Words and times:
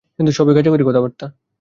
কিন্তু 0.19 0.31
সবই 0.31 0.53
গাঁজাখুরি 0.55 0.83
কথাবার্তা। 0.83 1.25